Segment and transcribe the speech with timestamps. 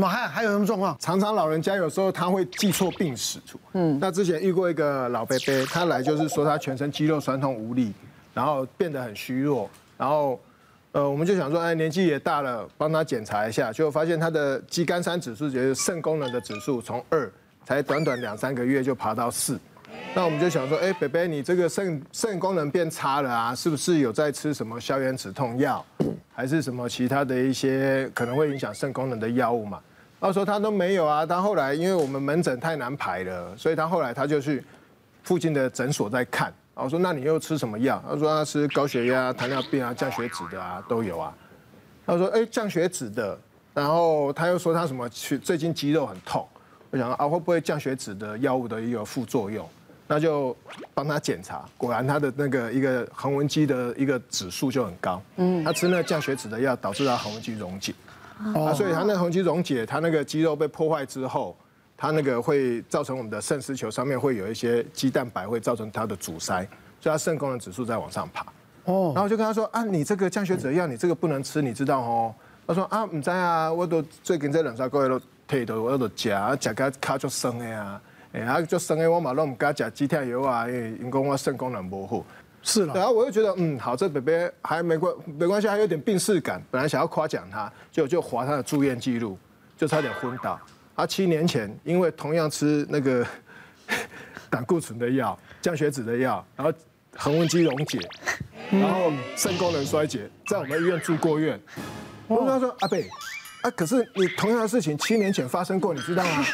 [0.00, 0.96] 那还还有什么状况？
[1.00, 3.40] 常常老人家有时候他会记错病史。
[3.72, 7.92] 嗯，那之前遇过一个老伯伯，他来就是说他全身肌肉酸痛无力，
[8.32, 10.38] 然后变得很虚弱，然后
[10.92, 17.28] 呃，我们就想说，哎，年纪也大了，帮他检查一下，结果发现他的肌酐酸指数，就是肾功能的指数，从二
[17.64, 19.58] 才短短两三个月就爬到四。
[20.14, 25.84] 那我们就想说，哎，伯伯，你这个肾肾功能变差了啊，是不是有在吃什么消炎止痛药，
[26.32, 29.80] 还是什么其他的一些可能会影响肾功能的药物嘛？
[30.20, 34.64] 他说他都没有啊，他后来因为我们门诊太难排了，所以他后来他就去
[35.22, 36.52] 附近的诊所在看。
[36.74, 38.02] 我说那你又吃什么药？
[38.08, 41.34] 他说他吃高血压、糖尿病啊、降血脂的啊都有啊。
[42.06, 43.38] 他说哎降血脂的，
[43.74, 46.46] 然后他又说他什么去最近肌肉很痛。
[46.90, 49.68] 我想啊会不会降血脂的药物的一个副作用？
[50.10, 50.56] 那就
[50.94, 55.20] 帮他检查，果然他的那个一个横纹肌的一个指数就很高。
[55.36, 57.92] 嗯，他吃那个降血脂的药导致他横纹肌溶解。
[58.54, 61.56] 啊，所以它那个红肌溶解，它那个肌肉被破坏之后，
[61.96, 66.66] 它那个会造成我们的肾丝球上面会有一些肌蛋白，会造成它的阻塞，
[67.00, 68.46] 所以它肾功能指数在往上爬。
[68.84, 72.34] 哦，然后我就跟他说啊，你这个降血脂药，你这个不能吃，你知道哦？
[72.66, 78.00] 他说啊，唔知啊，我都最近这两三个月都退的，我都吃，吃个卡就生的啊，
[78.32, 82.24] 哎，啊就生的我嘛拢唔敢食止痛药啊，因为因讲我肾功能不好。
[82.70, 86.62] 是，然后我又觉得，嗯，好，这北北还没关没关系，还有点病识感。
[86.70, 89.38] 本来想要夸奖他，就就划他的住院记录，
[89.74, 90.60] 就差点昏倒。
[90.94, 93.26] 他七年前因为同样吃那个
[94.50, 96.70] 胆固醇的药、降血脂的药，然后
[97.16, 97.98] 横纹肌溶解，
[98.70, 101.58] 然后肾功能衰竭，在我们医院住过院。
[102.26, 103.08] 我跟他说，阿北，
[103.62, 106.44] 啊，可是你同样的事情七年前发生过，你知道吗？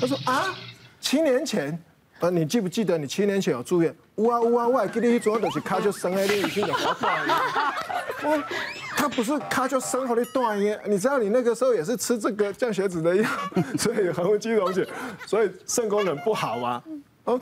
[0.00, 0.54] 他说啊，
[1.00, 1.76] 七年前。
[2.20, 3.94] 呃，你记不记得你七年前有住院？
[4.16, 7.34] 呜啊呜啊，我还记得你主要就是卡就生了，你以前就滑断了。
[8.22, 8.44] 我，
[8.94, 13.28] 他不是卡就生好的断耶，你知道你那个时候也是吃这个降血脂的药，
[13.78, 14.86] 所以很会肌溶解，
[15.26, 16.82] 所以肾功能不好啊。
[17.24, 17.40] 哦，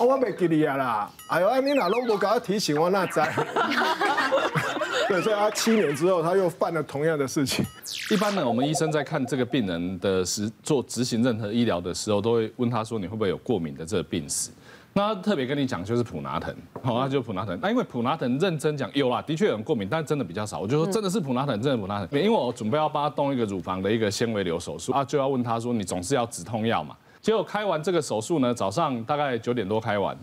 [0.00, 1.10] 我没记你啊啦。
[1.28, 3.32] 哎呦，你哪拢不搞提醒我那在？
[5.08, 7.64] 对，所以他七年之后他又犯了同样的事情。
[8.10, 14.50] 一般呢，我们医生在看这个病人的时做执行任何医疗的时候，都会问他说，你会不会有过敏的这个病史？
[14.92, 17.58] 那他特别跟你讲就是普拿疼，好，那就普拿疼。
[17.60, 20.60] 那因为普拿疼认真讲有啦，的确有人过敏，但真的比较少。
[20.60, 22.08] 我就说真的是普拿疼，真的普拿疼。
[22.12, 26.94] 因为我准备要帮他动一个乳房的一个纤维瘤手术啊，就要问他说，你总是要止痛药嘛？
[27.28, 30.16] 结果开完这个手术呢，早上大概九点多开完。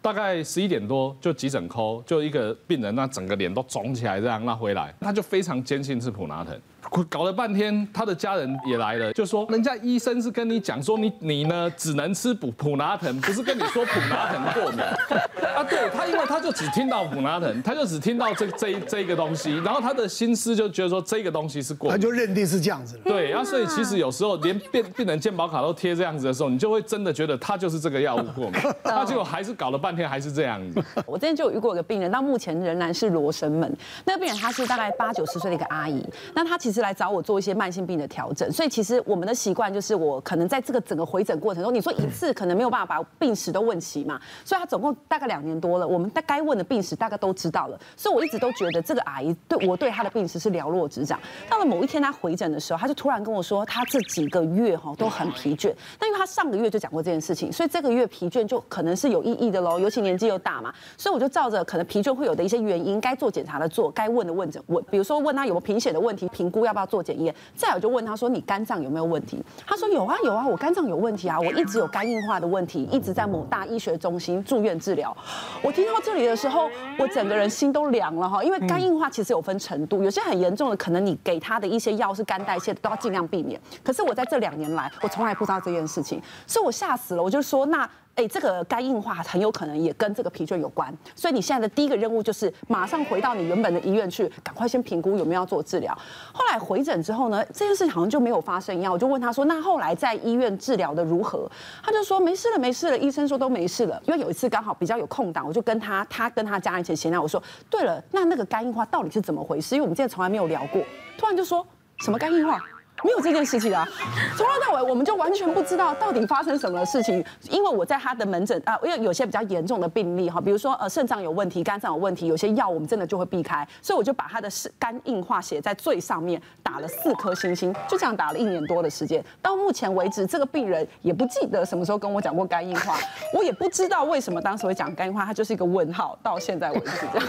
[0.00, 6.56] 大概十一点多就急诊科就一个病人，那整个脸都肿起来这样，那回来他就非常坚信是普拿疼。
[7.02, 14.80] 搞了半天，他的家人也来了，就说人家医生是跟你讲说你你呢只能吃普普拿疼，不是跟你说普拿疼过敏
[15.54, 15.64] 啊？
[15.64, 23.02] 对他，因为他就只听到普拿疼，他就只听到这这这一个东西，然后他的心思就觉得说这个东西是过敏，他就认定是这样子了。
[23.04, 30.82] 对，啊，所以其实有时候连病病人健保卡都贴这样子的时候，你就会真的觉得他就是这个药物过敏， 他结果还是搞了半天还是这样子。
[31.06, 33.76] 我之前就有遇过一个病人，到目前仍然是罗生门。
[34.04, 36.04] 那个病人她是大概八九十岁的一个阿姨，
[36.34, 51.18] 那她其实来找我做一些慢性病的调整，所以其实我们的习惯就是，我可能在这个整个回诊过程中，你说一次可能没有办法把病史都问齐嘛，所以他总共大概两年多了，我们大该问的病史大概都知道了，所以我一直都觉得这个阿姨对我对她的病史是了若指掌。
[51.48, 55.74] 到了某一天她回诊的时候，她就突然跟我说，她这几个月哈都很疲倦。
[55.98, 67.34] 那因为她上个月就讲过这件事情，所以这个月疲倦就可能是有意义的喽，尤其年纪又大嘛，所以我就照着可能疲倦会有的一些原因，该做检查的做，该问的问诊问，比如说问她有没有贫血的问题，评估要不要做检验。
[67.56, 69.42] 再有就问他说，你肝脏有没有问题？
[69.66, 75.16] 他说有啊有啊，我肝脏有问题啊，我一直有肝硬化的问题，一直在某大医学中心住院治疗。
[75.62, 76.68] 我听到这里的时候，
[76.98, 83.60] 我整个人心都凉了哈，因为肝硬化其实有分程度，有些很严重的，可能你给他的一些药是肝代谢的，都要尽量避免。
[83.82, 87.22] 可是我在这两年来，我从来不知道这件事情，所以我吓死了。
[87.22, 87.88] 我就说那。
[88.16, 95.92] 哎，这个肝硬化很有可能也跟这个疲倦有关，所以你现在的第一个任务就是马上回到你原本的医院去，赶快先评估有没有要做治疗。
[96.32, 101.50] 后来回诊之后呢，这件事情好像就没有发生一样，我就问他说：“那后来在医院治疗的如何？”
[101.82, 109.74] 他就说：“没事了，没事了，医生说都没事了。”因为有一次刚好比较有空档，我就跟他，他跟他家人一起闲聊，我说：“对了，那那个肝硬化到底是怎么回事？
[109.74, 110.80] 因为我们现在从来没有聊过。”
[111.18, 111.66] 突然就说
[111.98, 112.64] 什么肝硬化？
[113.02, 113.86] 没有这件事情啊，
[114.36, 117.22] 从头到尾我们就完全不知道到底发生什么事情。
[117.50, 124.48] 因为我在他的门诊啊，因为有些比较严重的病例哈，比如说呃肾脏有问题、肝脏有问题，有些药我们真的就会避开，所以我就把他的
[124.78, 129.22] 肝硬化写在最上面，打了四颗星星，就这样打了一年多的时间。
[129.42, 132.96] 到目前为止，这个病人也不记得什么时候跟我讲过肝硬化，
[133.34, 137.28] 我也不知道为什么当时会讲肝硬化，他就是一个问号，到现在为止这样。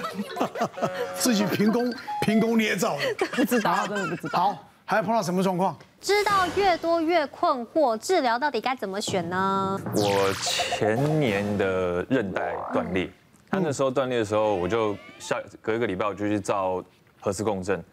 [1.15, 4.39] 自己凭空凭空捏造的，不知道，真的不知道。
[4.39, 4.57] 好。
[4.88, 5.76] 还碰到什么状况？
[6.00, 9.80] 知道越多越困惑，治疗到底该怎么选呢？
[9.96, 13.10] 我前年的韧带断裂，
[13.50, 16.84] 他那时候断裂的时候，我就下隔一个礼拜我就去照
[17.20, 17.84] 核磁共振，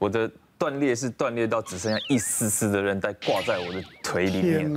[0.00, 0.28] 我的
[0.58, 4.72] 断裂是断裂到只剩下一丝丝的韧带挂在我的腿里面。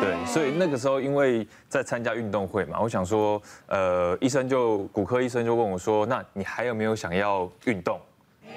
[0.00, 8.00] 对，所以那个时候因为在参加运动会嘛，我想说，呃，医生就骨科医生就问我说，那你还有没有想要运动？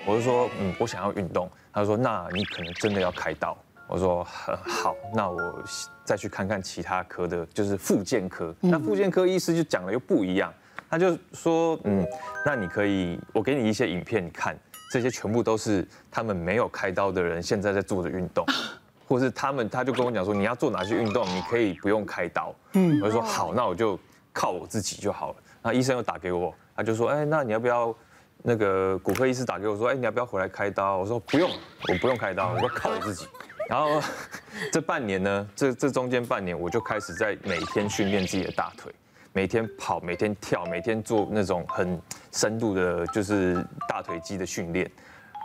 [0.06, 1.50] 我就说，嗯，我想要运动。
[1.74, 3.58] 他说，那你可能真的要开刀。
[3.88, 5.64] 我说很好，那我
[6.04, 8.56] 再去看看其他科的，就是复健科。
[8.60, 10.52] 那复健科医师就讲的又不一样，
[10.90, 12.06] 他就说，嗯，
[12.46, 14.58] 那你可以，我给你一些影片，你看，
[14.92, 18.44] 这些全部都是他们没有开刀的人现在在做的运动，
[19.08, 22.56] 或是他们，他就跟我讲说，你要做哪些运动，你可以不用开刀。
[22.74, 24.00] 嗯，我就说好，那我就
[24.34, 25.36] 靠我自己就好了。
[25.62, 27.96] 那医生又打给我，他就说，哎，那你要不要？
[28.44, 30.98] 那个骨科医师打给我说，哎，你要不要回来开刀？
[30.98, 31.50] 我说不用，
[31.90, 33.28] 我不用开刀，我说靠我自己。
[33.68, 34.00] 然后
[34.72, 38.94] 这半年呢，这这中间半年，我就开始在每天训练自己的大腿，
[39.34, 42.00] 每天跑，每天跳，每天做那种很
[42.32, 44.90] 深度的，就是大腿肌的训练。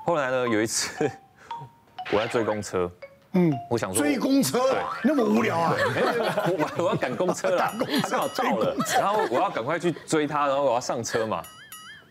[0.05, 1.11] 后来呢，有一次
[2.13, 2.91] 我在追公车，
[3.33, 5.75] 嗯，我想说追公车，对，那么无聊啊？
[5.79, 7.73] 我我要赶公车了，
[8.03, 11.43] 他刚好到了，然后我要赶快去追他，然后我要上车嘛。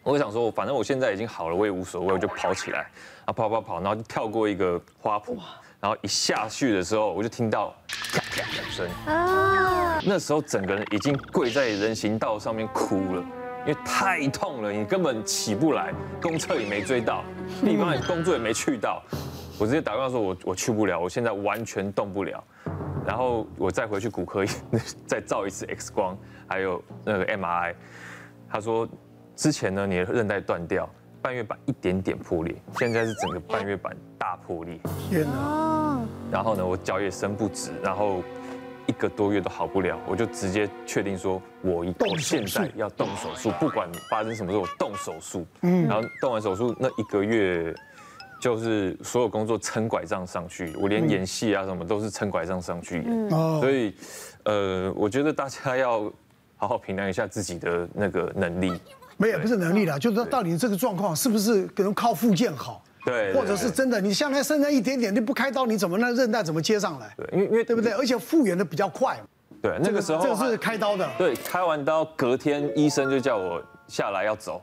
[0.04, 2.90] 我想说，反正我现在已经好了，我也无所谓，我就跑起来，
[3.26, 5.38] 啊跑跑跑，然后就跳过一个花圃。
[5.82, 7.74] 然后一下去的时候，我就听到
[8.12, 9.98] 啪啪两声啊！
[10.04, 13.24] 那时候整个人已经跪在人行道上面哭了，
[13.66, 17.24] 因为太痛了，你根本起不来，公车也没追到，
[17.64, 19.02] 地方也工作也没去到，
[19.58, 22.44] 我直接打电话说我我去不了，我现在完全动不了。
[23.06, 24.44] 然后我再回去骨科
[25.08, 27.74] 再照一次 X 光，还有那个 MRI，
[28.52, 28.86] 他说
[29.40, 30.88] 之前呢你的韧带断掉。
[31.22, 34.80] 半月板一点点破裂，现在是整个半月板大破裂。
[35.10, 36.00] 天哪！
[36.32, 38.24] 然后呢，我脚也伸不直，然后
[38.86, 45.46] 一个多月都好不了，我就直接确定说，我一我现在要动手术，不管发生什么事，我动手术。
[45.62, 45.86] 嗯。
[45.88, 47.76] 然后动完手术那一个月，
[48.40, 53.34] 就是所有工作撑拐杖上去，我连演戏啊什么都是撑拐杖上去演。
[53.34, 53.60] 哦。
[53.60, 53.94] 所以，
[54.46, 56.10] 呃，我觉得大家要
[56.56, 58.72] 好好评量一下自己的那个能力。
[59.20, 62.82] 没有，不是能力了，就是说到底这个状况是不是可能靠复健好？
[63.06, 67.14] 对，或者是真的，你现在剩下一点点，你不开刀，你怎么那韧带怎么接上来？
[67.18, 67.92] 对，因为因为对不对？
[67.92, 69.20] 而且复原的比较快。
[69.62, 71.10] 对，那个时候这个是开刀的。
[71.18, 74.62] 对，开完刀隔天医生就叫我下来要走，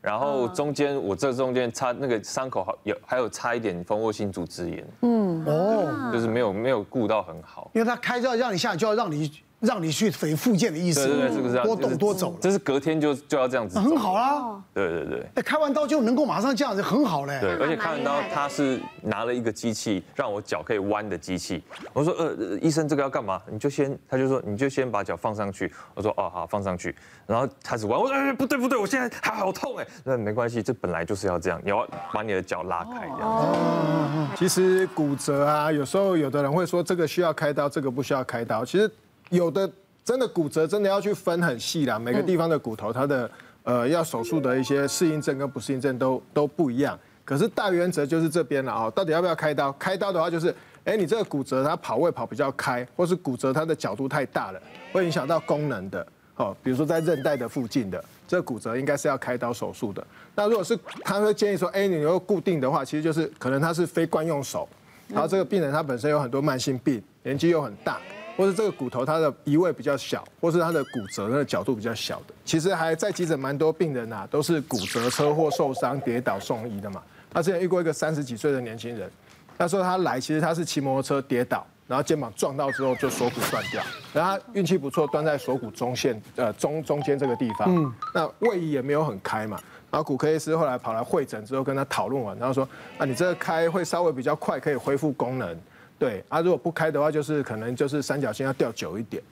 [0.00, 4.86] 然后中间我这中间插那个伤口好有还有差一点蜂窝性组织炎。
[5.02, 9.30] 嗯哦，就是没有没有顾到很好，因为他开刀让你下来就要让你。
[9.60, 14.62] 让你去肥复健的意思，对对对，这个是多动多走，这是隔天就就要这样子，很好啊。
[14.72, 17.38] 对对对，哎，开完刀就能够马上这样子，很好嘞。
[17.40, 21.62] 对，而且开完刀他是拿了一个机器，让我脚可以弯的机器。
[21.92, 23.42] 我说呃，医生这个要干嘛？
[23.50, 25.72] 你就先，他就说你就先把脚放上去。
[25.94, 26.94] 我说哦好，放上去。
[27.26, 29.86] 然后开始弯，我说哎不对不对，我现在还好痛哎。
[30.04, 33.22] 那没关系，这本来就是要这样，你要把你的脚拉开这样。
[33.22, 34.28] 哦。
[34.36, 38.64] 其实骨折啊，有时候有的人会说这个需要开刀，这个不需要开刀。
[38.64, 38.90] 其实
[39.30, 39.70] 有的。
[40.04, 43.30] 真的骨折真的要去分很细啦，每个地方的骨头它的
[43.62, 46.98] 呃要手术的一些适应症跟不适应症都都不一样。
[47.26, 49.70] 可是大原则就是这边了啊，到底要不要开刀？
[49.72, 50.48] 开刀的话就是，
[50.84, 54.58] 哎，你这个骨折它跑位跑比较开，或是骨折它的角度太大了，
[54.94, 56.06] 会影响到功能的。
[56.36, 60.02] 哦，比如说在韧带的附近的这骨折，应该是要开刀手术的。
[60.34, 64.66] 那如果是他会建议说，哎，你如果固定的话，其实就是可能他是非惯用手，
[65.08, 68.00] 然后这个病人他本身有很多慢性病，年纪又很大。
[68.38, 77.02] 或是这个骨头它的移位比较小，或是它的骨折那个角度比较小的，其实还在急诊蛮多病人啊，都是骨折、车祸、受伤、跌倒送医的嘛。
[77.32, 79.10] 他之前遇过一个三十几岁的年轻人，
[79.58, 83.82] 他说他来其实他是骑摩托车跌倒，然后肩膀撞到之后就锁骨断掉，
[84.14, 89.60] 然后他运气不错，断在锁骨中线呃中中间这个地方，嗯，那位移也没有很开嘛。
[89.90, 92.68] 然后骨科医师后来跑来会诊之后跟他讨论完，然后说
[92.98, 95.58] 啊你这个开会稍微比较快，可以恢复功能。
[95.98, 99.22] 对啊，如果不开的话，就是可能就是三角形要吊久一点。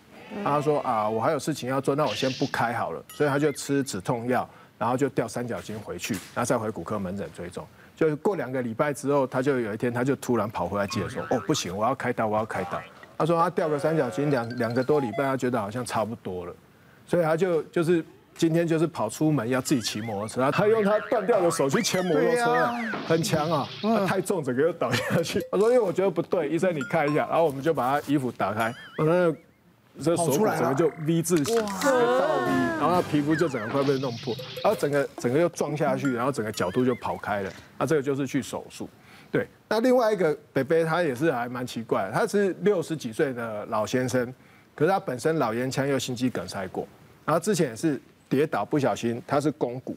[0.42, 3.02] 他说啊，我还有事情要做，那我先不开好了。
[3.08, 7.64] 所以他就吃止痛药，然后就吊三角形回去，然后再回骨科门诊追踪。
[7.94, 12.82] 就过两个礼拜之后，他就有一天他就突然跑回来接着说，哦不行，我要开刀，我要开刀。
[13.16, 16.54] 他说他吊个三角形两两个多礼拜，他觉得好像差不多了，
[17.06, 18.04] 所以他就就是。
[18.36, 22.66] 今天就是跑出门要自己骑摩托车，他用他断掉的手去牵摩托车，
[23.08, 23.68] 很强啊，
[24.06, 25.40] 太重整个又倒下去。
[25.50, 29.36] 他说因为我觉得不对，医生你看一下，然后我们就把他衣服打开，然后
[30.02, 38.86] 这手骨整个就 V 字形，倒 V，然后他皮肤就整个快被弄破，然后整个整个又撞下去，然后整个角度就跑开了，那这个就是去手术。
[39.32, 44.32] 对，那另外一个北北他也是还蛮奇怪的，他是六十几岁的老先生，
[44.74, 46.86] 可是他本身老烟枪又心肌梗塞过，
[47.24, 49.96] 然后之前也是跌倒不小心，他是肱骨，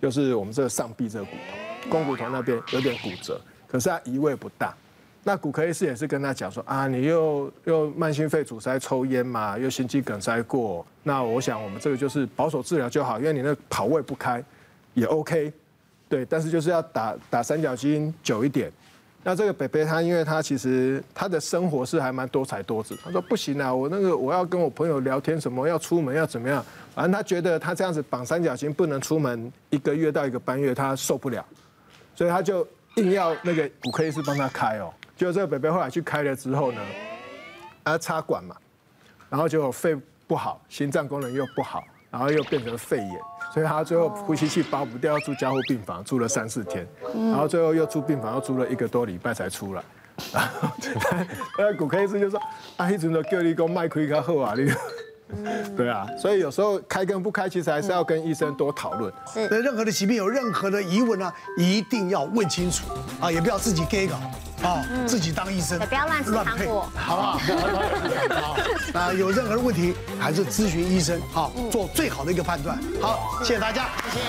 [0.00, 4.74] 就是我们这个上臂这个骨头，肱骨头那边有点骨折，可是他移位不大。
[5.24, 14.42] 那骨科医师也是跟他讲说啊，你又又慢性肺阻塞、抽烟嘛，又心肌梗塞过，那我想我们这个就是保守治疗就好，因为你那跑位不开
[14.94, 15.52] 也 OK，
[16.08, 18.72] 对，但是就是要打打三角巾久一点。
[19.24, 31.44] 那这个北北他因为他其实他的生活是还蛮多彩多姿，他说不行啊，我那个我要跟我朋友聊天什么，要出门要怎么样，反正他觉得他这样子绑三角巾不能出门一个月到一个半月，他受不了，
[32.14, 34.90] 所以他就硬要那个骨科医师帮他开哦。
[35.16, 36.80] 就这个北北后来去开了之后呢，
[37.84, 38.56] 他插管嘛，
[39.28, 39.96] 然后就肺
[40.26, 43.20] 不好，心脏功能又不好，然后又变成肺炎，
[43.52, 49.82] 所以他最后呼吸器拔不掉，要住加护病房，住了三四天，然后最后又住病房，又住了一个多礼拜才出来。
[50.32, 50.68] 然后
[51.58, 52.40] 那骨科医生就说
[52.76, 54.70] ：“啊，一直都叫你讲麦开较好啊，你。”
[55.76, 59.12] 对啊，所以有时候开跟不开，其实还是要跟医生多讨论。
[59.30, 62.86] 是，对任何的疾病有任何的疑问呢，一定要问清楚
[63.20, 64.16] 啊，也不要自己给搞
[64.62, 67.38] 啊，自己当医生，不要乱吃糖果，好不 好？
[68.30, 68.56] 好，
[68.92, 72.78] 那有任何的问题，还是咨询医生，好，做最好的一个判断。
[73.00, 74.26] 好，谢谢大家，谢谢。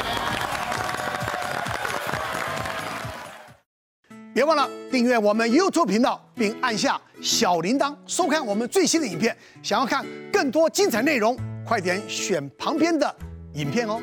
[4.32, 9.36] 别忘了订阅我们 YouTube 频道，并按下小铃铛，收看我们最新的影片。
[9.64, 13.14] 想要看更多精彩内容，快点选旁边的
[13.56, 14.00] 影片哦。